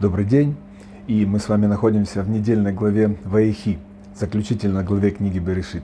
[0.00, 0.54] Добрый день,
[1.08, 3.78] и мы с вами находимся в недельной главе Ваихи,
[4.14, 5.82] заключительной главе книги Берешит.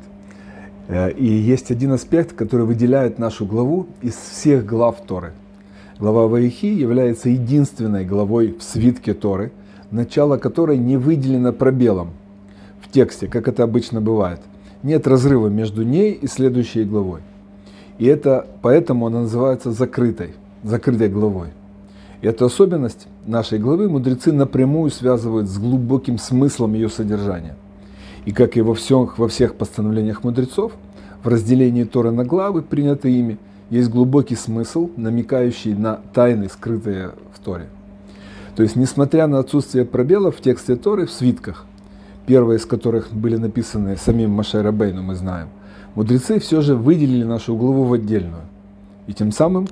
[0.87, 5.33] Э, и есть один аспект, который выделяет нашу главу из всех глав Торы.
[5.99, 9.51] Глава Ваихи является единственной главой в свитке Торы,
[9.91, 12.11] начало которой не выделено пробелом
[12.81, 14.41] в тексте, как это обычно бывает.
[14.85, 17.23] Нет разрыва между ней и следующей главой.
[17.99, 21.49] И это поэтому она называется закрытой, закрытой главой.
[22.23, 27.57] И эту особенность нашей главы мудрецы напрямую связывают с глубоким смыслом ее содержания.
[28.25, 30.73] И как и во, всех, во всех постановлениях мудрецов,
[31.23, 33.39] в разделении Торы на главы, принятые ими,
[33.71, 37.67] есть глубокий смысл, намекающий на тайны, скрытые в Торе.
[38.57, 41.67] То есть, несмотря на отсутствие пробелов в тексте Торы, в свитках,
[42.27, 45.49] первые из которых были написаны самим Маше Рабейну, мы знаем,
[45.95, 48.43] мудрецы все же выделили нашу главу в отдельную.
[49.07, 49.67] И тем самым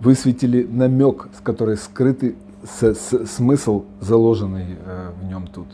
[0.00, 5.66] высветили намек, с которой скрытый с, с, смысл, заложенный э, в нем тут.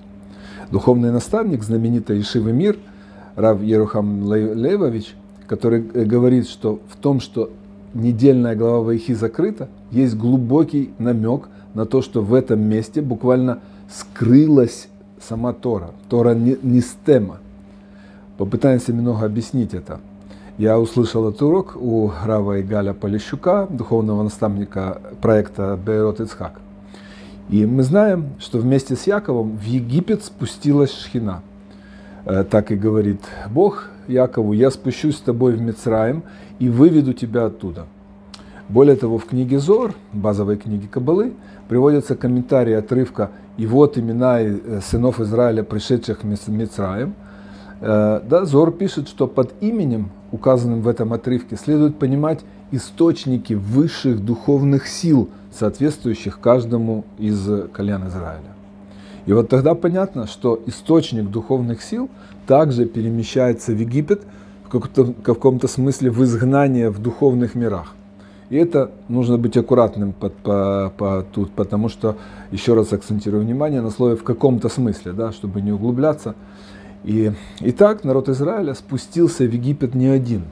[0.70, 2.79] Духовный наставник, знаменитый Ишивы Мир,
[3.37, 5.15] Рав Ерухам Лейвович,
[5.46, 7.51] который э, говорит, что в том, что
[7.95, 14.88] недельная глава Вайхи закрыта, есть глубокий намек на то, что в этом месте буквально скрылась
[15.21, 15.90] сама Тора.
[16.09, 16.57] Тора не.
[18.37, 20.01] Попытаемся немного объяснить это.
[20.59, 26.60] Я услышал этот урок у Рава Игаля Полищука, духовного наставника проекта Бейрот Ицхак.
[27.49, 31.43] И мы знаем, что вместе с Яковом в Египет спустилась шхина.
[32.27, 36.24] Э, так и говорит Бог Якову, я спущусь с тобой в Мицраим
[36.59, 37.87] и выведу тебя оттуда.
[38.68, 41.32] Более того, в книге Зор, базовой книге Кабалы,
[41.68, 47.15] приводятся комментарии отрывка «И вот имена э, сынов Израиля, пришедших в Мицраим».
[47.80, 52.40] Э, да, Зор пишет, что под именем указанным в этом отрывке, следует понимать
[52.71, 58.52] источники высших духовных сил, соответствующих каждому из колен Израиля.
[59.27, 62.09] И вот тогда понятно, что источник духовных сил
[62.46, 64.22] также перемещается в Египет
[64.65, 67.95] в каком-то, каком-то смысле в изгнание в духовных мирах.
[68.51, 72.17] И это нужно быть аккуратным по, по, по, тут, потому что,
[72.51, 76.34] еще раз акцентирую внимание на слове в каком-то смысле, да, чтобы не углубляться.
[77.05, 80.45] И, и так народ Израиля спустился в Египет не один.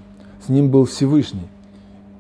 [0.45, 1.49] С ним был Всевышний.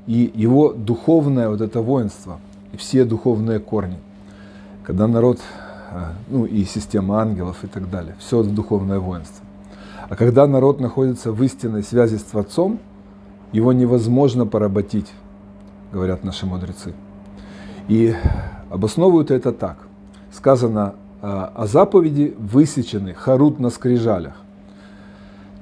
[0.06, 2.38] И его духовное вот это воинство,
[2.72, 3.98] и все духовные корни.
[4.84, 5.40] Когда народ,
[5.90, 9.44] а, ну и система ангелов и так далее, все духовное воинство.
[10.08, 12.78] А когда народ находится в истинной связи с Творцом,
[13.50, 15.10] его невозможно поработить,
[15.92, 16.94] говорят наши мудрецы.
[17.88, 18.14] И
[18.70, 19.78] обосновывают это так.
[20.32, 24.34] Сказано а, о заповеди высечены харут на скрижалях.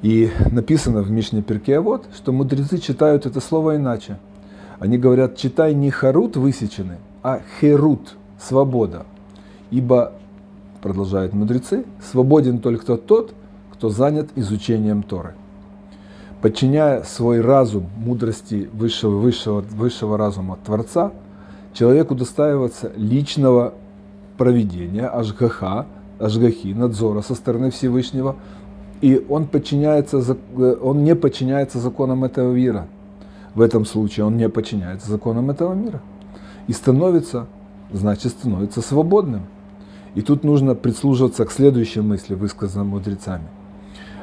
[0.03, 4.19] И написано в Мишне Перкеавод, что мудрецы читают это слово иначе.
[4.79, 9.07] Они говорят, читай не харут высечены, а херут, свобода.
[9.71, 10.13] Ибо,
[10.83, 13.35] продолжают мудрецы, свободен только тот,
[13.73, 15.35] кто занят изучением Торы.
[16.43, 21.13] Подчиняя свой разум мудрости высшего, высшего, высшего разума Творца,
[21.73, 23.75] человек удостаивается личного
[24.37, 25.87] проведения, ажгаха,
[26.19, 28.37] ажгахи, надзора со стороны Всевышнего,
[29.01, 32.87] и он, подчиняется, э, он не подчиняется законам этого мира.
[33.55, 36.01] В этом случае он не подчиняется законам этого мира.
[36.67, 37.47] И становится,
[37.93, 39.43] значит, становится свободным.
[40.15, 43.47] И тут нужно прислушиваться к следующей мысли, высказанной мудрецами.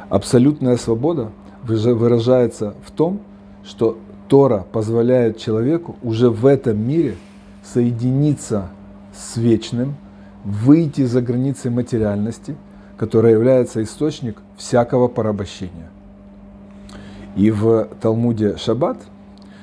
[0.09, 1.31] Абсолютная свобода
[1.63, 3.19] выражается в том,
[3.63, 3.97] что
[4.27, 7.15] Тора позволяет человеку уже в этом мире
[7.63, 8.69] соединиться
[9.13, 9.95] с вечным,
[10.43, 12.55] выйти за границы материальности,
[12.97, 15.89] которая является источник всякого порабощения.
[17.35, 18.97] И в Талмуде Шаббат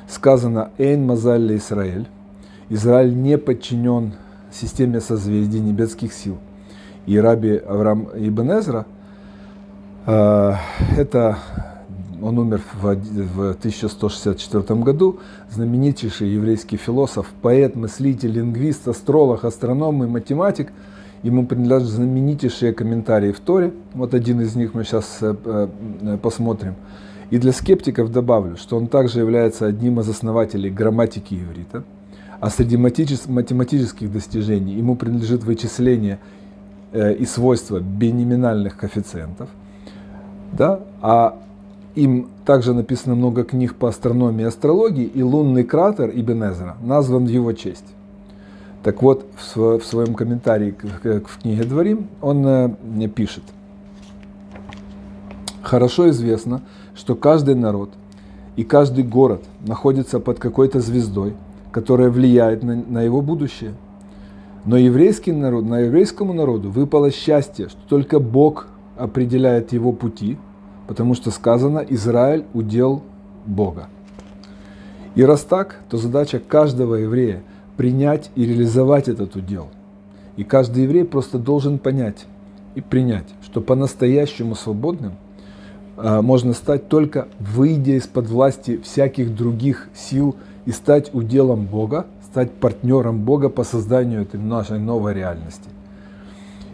[0.08, 2.08] сказано «Эйн Мазаль Израиль»
[2.70, 4.14] Израиль не подчинен
[4.52, 6.38] системе созвездий небесских сил.
[7.06, 8.50] И Раби Авраам Ибн
[10.06, 10.54] э,
[10.96, 11.38] это
[12.20, 15.20] он умер в 1164 году,
[15.50, 20.72] знаменитейший еврейский философ, поэт, мыслитель, лингвист, астролог, астроном и математик.
[21.22, 23.72] Ему принадлежат знаменитейшие комментарии в Торе.
[23.94, 26.74] Вот один из них мы сейчас э, э, посмотрим.
[27.30, 31.84] И для скептиков добавлю, что он также является одним из основателей грамматики иврита.
[32.40, 36.20] А среди математических достижений ему принадлежит вычисление
[36.92, 39.48] э, и свойства биноминальных коэффициентов.
[40.52, 40.80] Да?
[41.02, 41.36] А
[41.94, 47.26] им также написано много книг по астрономии и астрологии, и лунный кратер Ибн Эзра назван
[47.26, 47.84] в его честь.
[48.84, 53.42] Так вот, в своем комментарии к книге Дворим он мне пишет.
[55.62, 56.62] Хорошо известно,
[56.98, 57.90] что каждый народ
[58.56, 61.34] и каждый город находится под какой-то звездой,
[61.70, 63.74] которая влияет на, на его будущее.
[64.64, 68.66] Но еврейский народ, на еврейскому народу выпало счастье, что только Бог
[68.96, 70.36] определяет его пути,
[70.88, 73.02] потому что сказано «Израиль удел
[73.46, 73.86] Бога».
[75.14, 77.42] И раз так, то задача каждого еврея
[77.76, 79.68] принять и реализовать этот удел.
[80.36, 82.26] И каждый еврей просто должен понять
[82.74, 85.12] и принять, что по-настоящему свободным
[85.98, 93.22] можно стать только выйдя из-под власти всяких других сил и стать уделом Бога, стать партнером
[93.22, 95.68] Бога по созданию этой нашей новой реальности.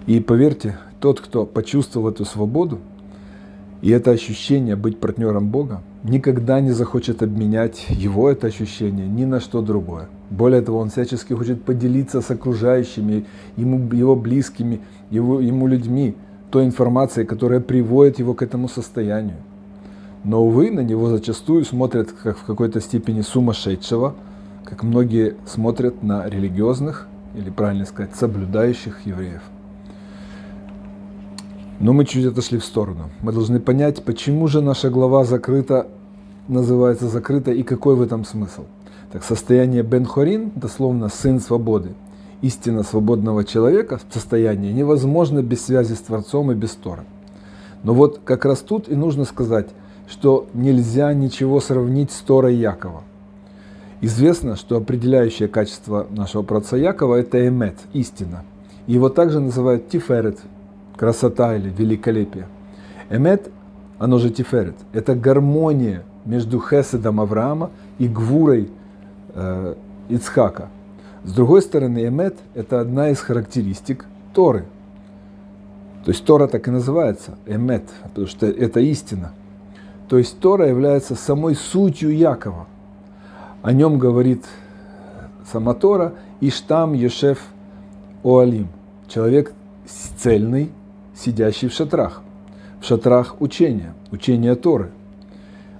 [0.07, 2.81] И поверьте, тот, кто почувствовал эту свободу
[3.81, 9.41] и это ощущение быть партнером Бога, никогда не захочет обменять его это ощущение ни на
[9.41, 10.09] что другое.
[10.31, 13.27] Более того, он всячески хочет поделиться с окружающими,
[13.57, 14.81] ему, его близкими,
[15.11, 16.15] его, ему людьми
[16.51, 19.37] той информацией, которая приводит его к этому состоянию.
[20.25, 24.15] Но, увы, на него зачастую смотрят как в какой-то степени сумасшедшего,
[24.65, 29.43] как многие смотрят на религиозных, или правильно сказать, соблюдающих евреев.
[31.81, 33.11] Но мы чуть отошли в сторону.
[33.21, 35.89] Мы должны понять, почему же наша глава закрыта,
[36.49, 38.65] называется закрыта, и какой в этом смысл.
[39.13, 41.95] Так, состояние Бен-Хорин, дословно «сын свободы»,
[42.45, 47.05] истина свободного человека, состояние невозможно без связи с Творцом и без Тора.
[47.83, 49.69] Но вот как раз тут и нужно сказать,
[50.07, 53.03] что нельзя ничего сравнить с Торой Якова.
[54.03, 58.45] Известно, что определяющее качество нашего праца Якова– это эмет, истина.
[58.87, 60.39] Его также называют тиферет,
[60.99, 62.47] красота или великолепие.
[63.09, 63.51] Эмет,
[63.99, 68.69] оно же тиферет, это гармония между Хеседом Авраама и Гвурой
[69.33, 69.75] э,
[70.11, 70.69] Ицхака.
[71.25, 74.05] С другой стороны, эмет– это одна из характеристик
[74.35, 74.67] Торы.
[76.05, 79.33] То есть Тора так и называется– эмет, потому что это истина.
[80.09, 82.67] То есть Тора является самой сутью Якова.
[83.63, 84.45] О нем говорит
[85.51, 86.13] сама Тора
[86.43, 87.39] «Иштам Ешев
[88.23, 88.69] Оалим»–
[89.09, 89.55] человек
[90.19, 90.71] цельный,
[91.17, 92.21] сидящий в шатрах,
[92.83, 94.91] в шатрах учения, учения Торы.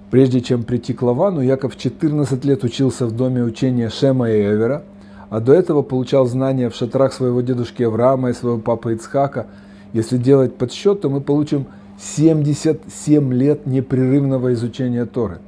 [0.09, 4.83] Прежде чем прийти к Лавану, Яков 14 лет учился в доме учения Шема и Эвера,
[5.29, 9.47] а до этого получал знания в шатрах своего дедушки Авраама и своего папы Ицхака.
[9.93, 11.67] Если делать подсчет, то мы получим
[11.99, 15.39] 77 лет непрерывного изучения Торы.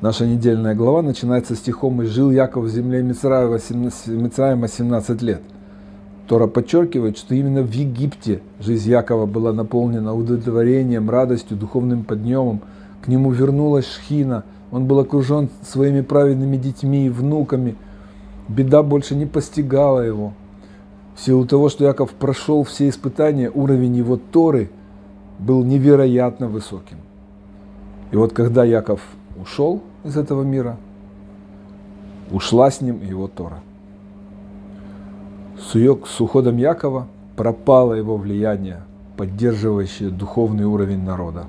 [0.00, 5.42] Наша недельная глава начинается стихом «И жил Яков в земле Мицраима 17 лет».
[6.28, 12.60] Тора подчеркивает, что именно в Египте жизнь Якова была наполнена удовлетворением, радостью, духовным подъемом.
[13.02, 17.76] К нему вернулась Шхина, он был окружен своими праведными детьми и внуками.
[18.48, 20.32] Беда больше не постигала его.
[21.14, 24.70] В силу того, что Яков прошел все испытания, уровень его Торы
[25.38, 26.98] был невероятно высоким.
[28.10, 29.00] И вот когда Яков
[29.40, 30.76] ушел из этого мира,
[32.30, 33.62] ушла с ним его Тора
[35.60, 38.82] с уходом Якова пропало его влияние,
[39.16, 41.44] поддерживающее духовный уровень народа.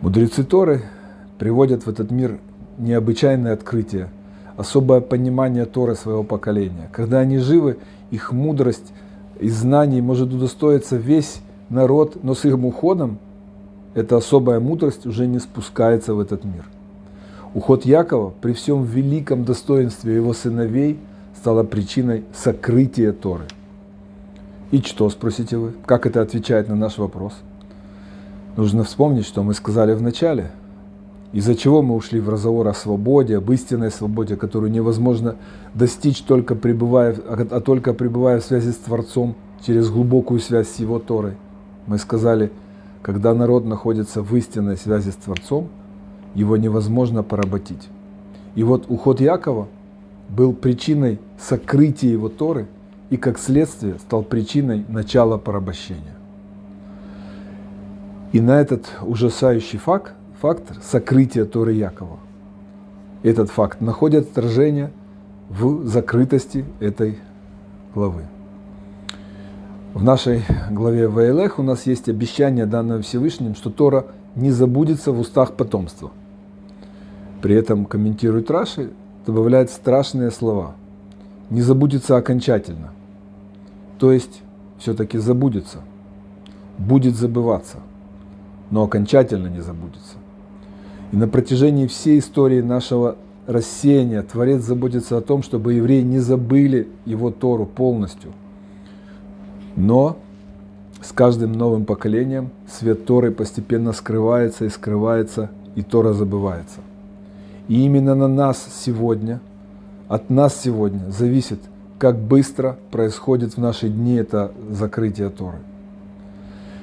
[0.00, 0.82] Мудрецы Торы
[1.38, 2.38] приводят в этот мир
[2.78, 4.08] необычайное открытие,
[4.58, 6.90] особое понимание Торы своего поколения.
[6.92, 7.78] Когда они живы,
[8.10, 8.92] их мудрость
[9.40, 11.40] и знаний может удостоиться весь
[11.70, 13.18] народ, но с их уходом
[13.94, 16.66] эта особая мудрость уже не спускается в этот мир.
[17.54, 20.98] Уход Якова при всем великом достоинстве его сыновей–
[21.38, 23.44] стала причиной сокрытия Торы.
[24.70, 25.72] И что, спросите вы?
[25.86, 27.32] Как это отвечает на наш вопрос?
[28.56, 30.50] Нужно вспомнить, что мы сказали в начале.
[31.32, 35.36] Из-за чего мы ушли в разговор о свободе, об истинной свободе, которую невозможно
[35.74, 39.34] достичь только пребывая, а только пребывая в связи с Творцом
[39.66, 41.34] через глубокую связь с Его Торой.
[41.86, 42.50] Мы сказали,
[43.02, 45.68] когда народ находится в истинной связи с Творцом,
[46.34, 47.88] его невозможно поработить.
[48.54, 49.68] И вот уход Якова–
[50.28, 52.66] был причиной сокрытия его Торы
[53.10, 56.14] и, как следствие, стал причиной начала порабощения.
[58.32, 62.18] И на этот ужасающий факт, фактор сокрытия Торы Якова,
[63.22, 64.92] этот факт находит отражение
[65.48, 67.18] в закрытости этой
[67.94, 68.24] главы.
[69.94, 75.18] В нашей главе Ваилех у нас есть обещание, данное Всевышним, что Тора не забудется в
[75.18, 76.12] устах потомства.
[77.42, 78.90] При этом комментирует Раши,
[79.26, 80.74] добавляет страшные слова.
[81.50, 82.92] Не забудется окончательно.
[83.98, 84.42] То есть
[84.78, 85.78] все-таки забудется.
[86.76, 87.78] Будет забываться.
[88.70, 90.16] Но окончательно не забудется.
[91.12, 96.88] И на протяжении всей истории нашего рассеяния Творец заботится о том, чтобы евреи не забыли
[97.06, 98.32] его Тору полностью.
[99.74, 100.18] Но
[101.00, 106.80] с каждым новым поколением свет Торы постепенно скрывается и скрывается, и Тора забывается.
[107.68, 109.40] И именно на нас сегодня,
[110.08, 111.60] от нас сегодня зависит,
[111.98, 115.58] как быстро происходит в наши дни это закрытие Торы.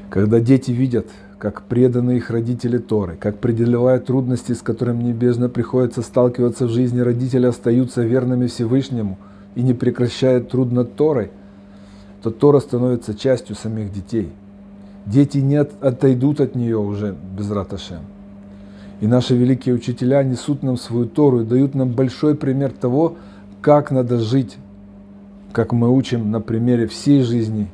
[0.10, 1.08] Когда дети видят,
[1.46, 7.02] как преданы их родители Торы, как преодолевая трудности, с которыми небесно приходится сталкиваться в жизни,
[7.02, 9.20] родители остаются верными Всевышнему
[9.54, 11.30] и не прекращают труд над Торой,
[12.24, 14.32] то Тора становится частью самих детей.
[15.06, 18.00] Дети не от, отойдут от нее уже без раташем.
[19.00, 23.18] И наши великие учителя несут нам свою Тору и дают нам большой пример того,
[23.62, 24.58] как надо жить,
[25.52, 27.70] как мы учим на примере всей жизни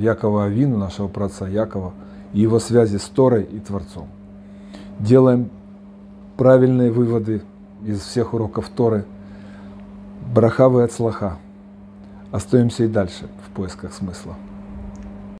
[0.00, 1.92] Якова Авину, нашего праца Якова,
[2.34, 4.08] и его связи с Торой и Творцом.
[4.98, 5.48] Делаем
[6.36, 7.42] правильные выводы
[7.84, 9.04] из всех уроков Торы.
[10.34, 11.38] Брахавы от слаха.
[12.32, 14.34] Остаемся и дальше в поисках смысла.